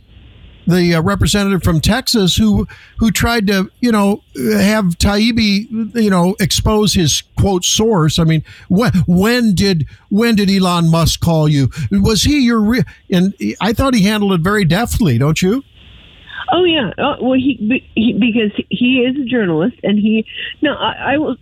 [0.66, 2.66] the uh, representative from Texas who
[2.98, 8.18] who tried to you know have Taibbi you know expose his quote source.
[8.18, 11.70] I mean, when when did when did Elon Musk call you?
[11.90, 12.84] Was he your re-?
[13.10, 15.62] and I thought he handled it very deftly, don't you?
[16.52, 16.90] Oh yeah.
[16.98, 20.26] Oh, well, he, he because he is a journalist, and he
[20.62, 21.36] no, I, I will.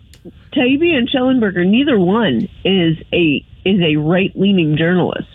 [0.52, 5.28] Taibbi and Shellenberger, neither one is a is a right leaning journalist.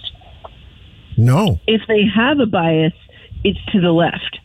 [1.18, 1.60] No.
[1.68, 2.94] If they have a bias,
[3.44, 4.40] it's to the left.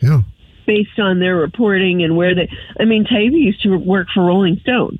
[0.00, 0.22] Yeah.
[0.66, 2.48] Based on their reporting and where they,
[2.78, 4.98] I mean, Taibbi used to work for Rolling Stone.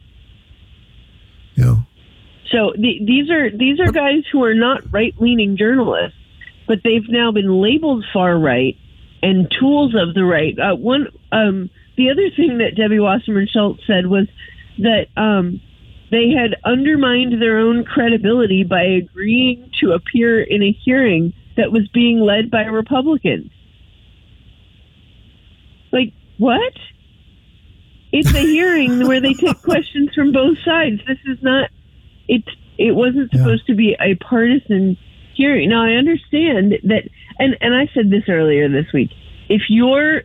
[1.55, 1.77] Yeah.
[2.51, 6.19] So the, these are these are guys who are not right leaning journalists,
[6.67, 8.77] but they've now been labeled far right
[9.23, 10.57] and tools of the right.
[10.59, 14.29] Uh, one, um, the other thing that Debbie Wasserman Schultz said was
[14.79, 15.61] that um,
[16.11, 21.89] they had undermined their own credibility by agreeing to appear in a hearing that was
[21.89, 23.51] being led by Republicans.
[25.91, 26.75] Like, what?
[28.13, 31.01] It's a hearing where they take questions from both sides.
[31.07, 31.71] This is not
[32.29, 32.43] it
[32.79, 33.73] it wasn't supposed yeah.
[33.73, 34.97] to be a partisan
[35.37, 35.71] hearing.
[35.71, 37.09] Now I understand that
[37.39, 39.11] and, and I said this earlier this week.
[39.49, 40.23] If your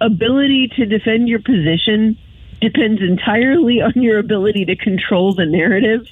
[0.00, 2.18] ability to defend your position
[2.60, 6.06] depends entirely on your ability to control the narrative,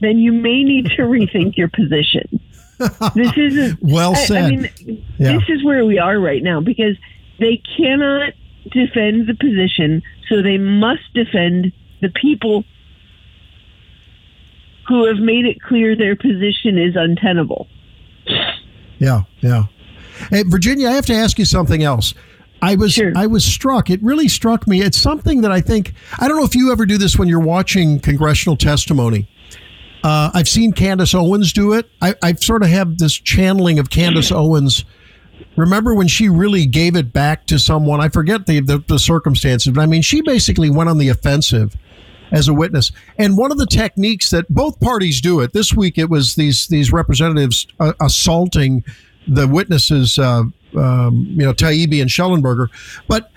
[0.00, 2.40] then you may need to rethink your position.
[3.14, 4.36] This isn't well said.
[4.36, 4.70] I, I mean,
[5.16, 5.32] yeah.
[5.32, 6.94] this is where we are right now because
[7.40, 8.34] they cannot
[8.70, 11.72] defend the position, so they must defend
[12.02, 12.64] the people
[14.88, 17.68] who have made it clear their position is untenable.
[18.98, 19.64] Yeah, yeah.
[20.30, 22.14] Hey, Virginia, I have to ask you something else.
[22.62, 23.12] I was sure.
[23.14, 23.90] I was struck.
[23.90, 24.80] It really struck me.
[24.80, 27.38] It's something that I think I don't know if you ever do this when you're
[27.38, 29.28] watching congressional testimony.
[30.02, 31.90] Uh, I've seen Candace Owens do it.
[32.00, 34.84] I, I sort of have this channeling of Candace Owens.
[35.56, 38.00] Remember when she really gave it back to someone?
[38.00, 41.76] I forget the, the, the circumstances, but I mean, she basically went on the offensive
[42.32, 42.92] as a witness.
[43.18, 46.66] And one of the techniques that both parties do it this week, it was these
[46.68, 48.84] these representatives uh, assaulting
[49.28, 50.44] the witnesses, uh,
[50.76, 52.68] um, you know, Taibbi and Shellenberger,
[53.08, 53.30] but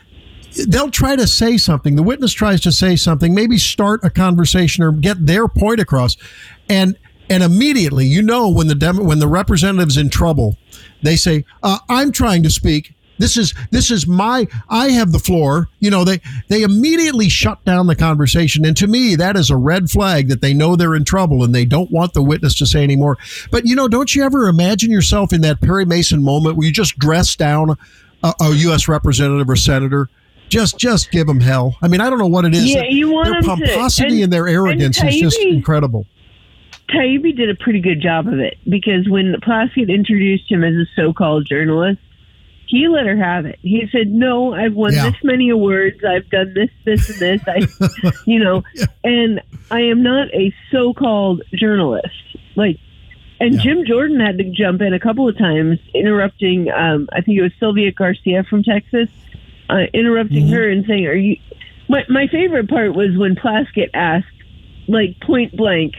[0.67, 1.95] they'll try to say something.
[1.95, 6.17] The witness tries to say something, maybe start a conversation or get their point across,
[6.69, 6.97] and
[7.29, 10.57] and immediately you know when the demo, when the representative's in trouble,
[11.03, 15.19] they say, uh, "I'm trying to speak." This is this is my I have the
[15.19, 15.67] floor.
[15.79, 18.65] You know, they they immediately shut down the conversation.
[18.65, 21.53] And to me, that is a red flag that they know they're in trouble and
[21.53, 23.17] they don't want the witness to say anymore.
[23.51, 26.73] But you know, don't you ever imagine yourself in that Perry Mason moment where you
[26.73, 27.77] just dress down
[28.23, 28.87] a, a U.S.
[28.87, 30.09] representative or senator?
[30.47, 31.75] Just just give them hell.
[31.81, 32.73] I mean, I don't know what it is.
[32.73, 36.07] Yeah, you want their pomposity and, and, their arrogance and is just incredible.
[36.89, 40.85] Taibbi did a pretty good job of it because when Plaskett introduced him as a
[40.95, 41.99] so-called journalist,
[42.69, 43.57] he let her have it.
[43.63, 45.09] He said, "No, I've won yeah.
[45.09, 45.97] this many awards.
[46.07, 47.41] I've done this, this, and this.
[47.47, 48.85] I, you know, yeah.
[49.03, 49.41] and
[49.71, 52.13] I am not a so-called journalist.
[52.55, 52.77] Like,
[53.39, 53.61] and yeah.
[53.61, 56.69] Jim Jordan had to jump in a couple of times, interrupting.
[56.69, 59.09] Um, I think it was Sylvia Garcia from Texas,
[59.67, 60.53] uh, interrupting mm-hmm.
[60.53, 61.37] her and saying, "Are you?"
[61.87, 64.27] My my favorite part was when Plaskett asked,
[64.87, 65.95] like point blank,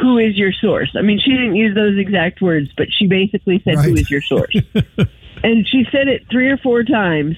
[0.00, 3.60] "Who is your source?" I mean, she didn't use those exact words, but she basically
[3.64, 3.88] said, right.
[3.88, 4.54] "Who is your source?"
[5.42, 7.36] and she said it three or four times.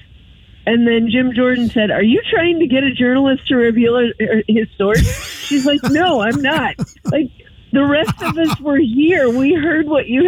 [0.67, 4.11] And then Jim Jordan said, "Are you trying to get a journalist to reveal
[4.47, 5.05] his source?"
[5.45, 7.29] She's like, "No, I'm not." Like
[7.71, 9.29] the rest of us were here.
[9.29, 10.23] We heard what you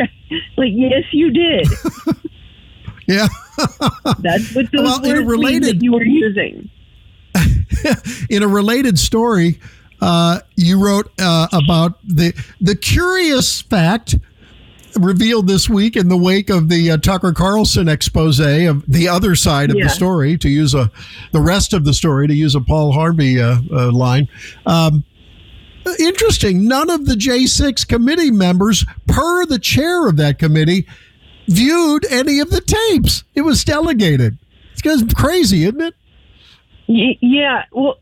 [0.58, 0.74] like.
[0.74, 1.68] Yes, you did.
[3.08, 3.28] Yeah,
[4.20, 6.70] that's what those well, words related, you were using.
[8.30, 9.60] in a related story,
[10.02, 14.16] uh, you wrote uh, about the the curious fact
[15.04, 19.36] revealed this week in the wake of the uh, Tucker Carlson expose of the other
[19.36, 19.86] side of yeah.
[19.86, 20.92] the story, to use a
[21.32, 24.28] the rest of the story, to use a Paul Harvey uh, uh, line.
[24.66, 25.04] Um,
[26.00, 26.68] interesting.
[26.68, 30.88] None of the J6 committee members, per the chair of that committee,
[31.48, 33.24] viewed any of the tapes.
[33.36, 34.38] It was delegated.
[34.74, 35.96] It's crazy, isn't it?
[36.88, 37.64] Yeah.
[37.72, 37.98] Well,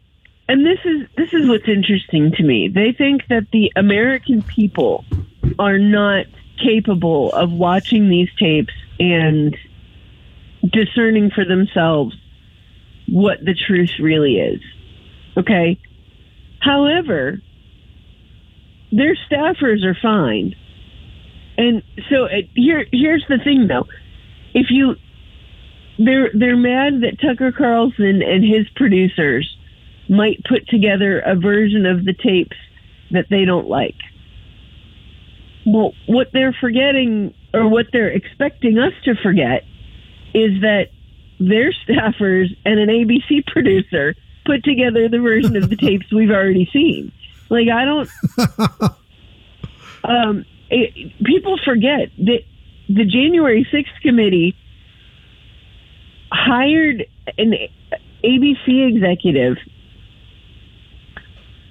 [0.48, 2.68] and this is this is what's interesting to me.
[2.68, 5.06] They think that the American people
[5.58, 6.26] are not
[6.58, 9.56] capable of watching these tapes and
[10.72, 12.16] discerning for themselves
[13.08, 14.62] what the truth really is.
[15.38, 15.80] Okay?
[16.60, 17.42] However,
[18.92, 20.56] their staffers are fine.
[21.58, 23.88] And so it, here here's the thing though.
[24.54, 24.96] If you
[25.98, 29.56] they're they're mad that Tucker Carlson and his producers
[30.10, 32.58] might put together a version of the tapes
[33.12, 33.96] that they don't like
[35.66, 39.64] well, what they're forgetting or what they're expecting us to forget
[40.34, 40.90] is that
[41.40, 46.70] their staffers and an ABC producer put together the version of the tapes we've already
[46.72, 47.12] seen.
[47.50, 48.10] Like I don't.
[50.04, 52.40] um, it, people forget that
[52.88, 54.56] the January 6th committee
[56.32, 57.06] hired
[57.38, 57.54] an
[58.24, 59.58] ABC executive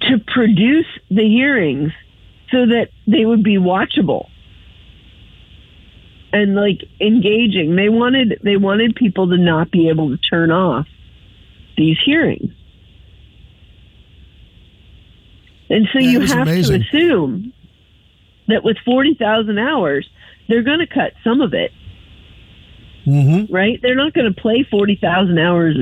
[0.01, 1.91] to produce the hearings
[2.55, 4.29] so that they would be watchable
[6.31, 7.75] and like engaging.
[7.75, 10.87] They wanted they wanted people to not be able to turn off
[11.75, 12.53] these hearings.
[15.69, 16.79] And so That you have amazing.
[16.81, 17.53] to assume
[18.47, 20.07] that with 40,000 hours,
[20.47, 21.71] they're going to cut some of it,
[23.05, 23.53] Mm-hmm.
[23.53, 23.79] right?
[23.81, 25.77] They're not going to play 40,000 hours,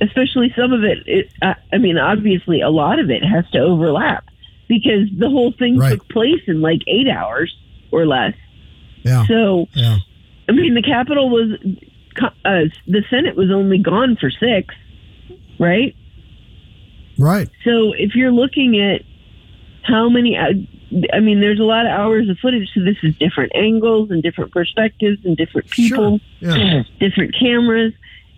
[0.00, 0.98] especially some of it.
[1.06, 4.24] it I, I mean, obviously, a lot of it has to overlap
[4.70, 5.90] because the whole thing Right.
[5.98, 7.52] took place in like eight hours
[7.90, 8.34] or less.
[9.02, 9.26] Yeah.
[9.26, 9.96] So, Yeah.
[10.48, 11.50] I mean, the Capitol was,
[12.20, 14.72] uh, the Senate was only gone for six,
[15.58, 15.94] right?
[17.18, 17.48] Right.
[17.64, 19.02] So if you're looking at
[19.82, 20.52] how many, uh,
[21.12, 22.68] I mean, there's a lot of hours of footage.
[22.74, 26.56] So this is different angles and different perspectives and different people, Sure.
[26.56, 26.82] Yeah.
[27.00, 27.92] different cameras.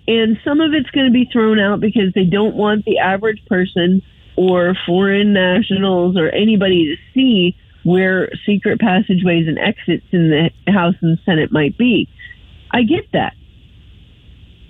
[0.08, 3.44] And some of it's going to be thrown out because they don't want the average
[3.46, 4.00] person
[4.36, 10.94] or foreign nationals or anybody to see where secret passageways and exits in the House
[11.02, 12.08] and Senate might be.
[12.70, 13.34] I get that.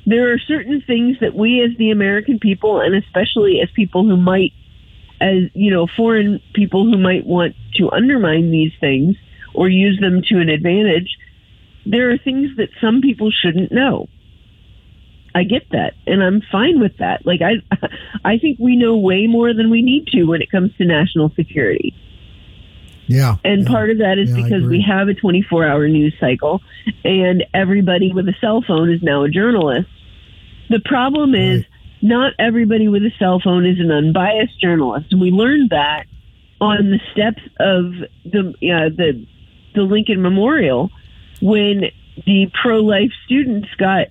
[0.06, 4.16] There are certain things that we as the American people, and especially as people who
[4.16, 4.52] might,
[5.20, 9.16] as you know, foreign people who might want to undermine these things
[9.54, 11.16] or use them to an advantage,
[11.86, 14.08] there are things that some people shouldn't know.
[15.35, 17.24] I get that, and I'm fine with that.
[17.24, 17.55] Like I,
[18.24, 21.30] I think we know way more than we need to when it comes to national
[21.35, 21.95] security.
[23.07, 23.37] Yeah.
[23.45, 23.68] And yeah.
[23.68, 26.61] part of that is Yeah, because we have a 24 hour news cycle
[27.05, 29.89] and everybody with a cell phone is now a journalist.
[30.70, 31.66] The problem is Right.
[32.01, 35.07] not everybody with a cell phone is an unbiased journalist.
[35.11, 36.07] And we learned that
[36.61, 37.93] on the steps of
[38.24, 39.26] the, uh, the,
[39.74, 40.91] the Lincoln Memorial
[41.41, 41.91] when
[42.24, 44.09] the pro life students got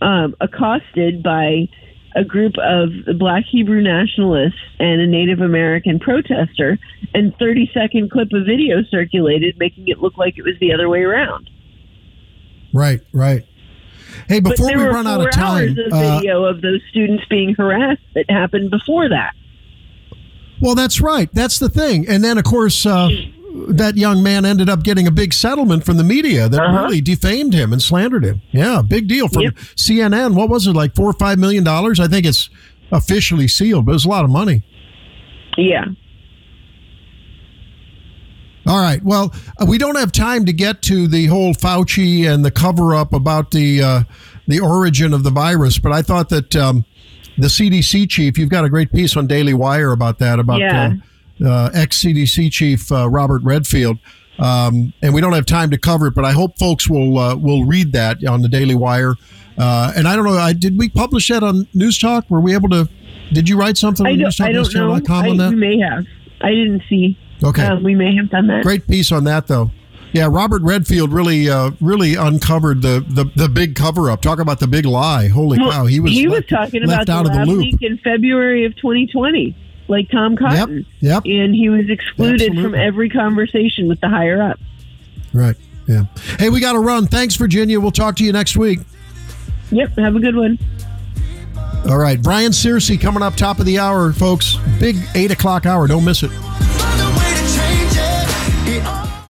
[0.00, 1.68] um, accosted by
[2.16, 6.78] a group of black Hebrew nationalists and a Native American protester,
[7.14, 10.88] and 30 second clip of video circulated, making it look like it was the other
[10.88, 11.50] way around.
[12.72, 13.00] Right.
[13.12, 13.46] Right.
[14.26, 17.54] Hey, before we run out of time, hours of uh, video of those students being
[17.54, 19.34] harassed that happened before that.
[20.60, 21.32] Well, that's right.
[21.32, 22.08] That's the thing.
[22.08, 23.08] And then, of course, uh,
[23.68, 26.84] that young man ended up getting a big settlement from the media that Uh-huh.
[26.84, 28.42] really defamed him and slandered him.
[28.52, 29.54] Yeah, big deal from Yep.
[29.76, 30.34] CNN.
[30.34, 31.98] What was it, like four or five million dollars?
[32.00, 32.50] I think it's
[32.92, 34.62] officially sealed, but it's a lot of money.
[35.56, 35.86] Yeah.
[38.66, 39.02] All right.
[39.02, 42.94] Well, uh, we don't have time to get to the whole Fauci and the cover
[42.94, 44.02] up about the uh,
[44.46, 46.84] the origin of the virus, but I thought that um,
[47.38, 50.86] the CDC chief, you've got a great piece on Daily Wire about that, about Yeah.
[50.86, 50.90] uh,
[51.44, 53.98] uh, ex CDC chief uh, Robert Redfield.
[54.38, 57.34] Um, and we don't have time to cover it, but I hope folks will uh,
[57.34, 59.14] will read that on the Daily Wire.
[59.56, 62.30] Uh, and I don't know, I did we publish that on News Talk?
[62.30, 62.88] Were we able to?
[63.32, 64.92] Did you write something I on don't, I don't know.
[64.92, 66.04] I, we may have.
[66.40, 67.18] I didn't see.
[67.42, 67.64] Okay.
[67.64, 68.62] Um, we may have done that.
[68.62, 69.70] Great piece on that, though.
[70.12, 74.22] Yeah, Robert Redfield really, uh, really uncovered the, the the big cover up.
[74.22, 75.28] Talk about the big lie.
[75.28, 77.60] Holy Well, cow, he was he was talking left about out the of the loop.
[77.60, 79.54] leak in February of 2020,
[79.88, 80.86] like Tom Cotton.
[81.00, 81.24] yep.
[81.24, 84.58] And he was excluded from every conversation with the higher up.
[85.32, 85.56] Right.
[85.86, 86.04] Yeah.
[86.38, 87.06] Hey, we got to run.
[87.06, 87.80] Thanks, Virginia.
[87.80, 88.80] We'll talk to you next week.
[89.70, 89.96] Yep.
[89.98, 90.58] Have a good one.
[91.88, 92.22] All right.
[92.22, 94.56] Brian Searcy coming up top of the hour, folks.
[94.78, 95.86] Big eight o'clock hour.
[95.86, 96.30] Don't miss it.